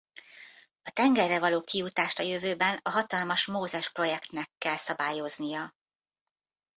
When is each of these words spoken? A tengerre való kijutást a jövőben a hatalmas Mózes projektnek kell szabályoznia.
A 0.83 0.91
tengerre 0.91 1.39
való 1.39 1.61
kijutást 1.61 2.19
a 2.19 2.23
jövőben 2.23 2.79
a 2.83 2.89
hatalmas 2.89 3.45
Mózes 3.45 3.91
projektnek 3.91 4.51
kell 4.57 4.77
szabályoznia. 4.77 5.73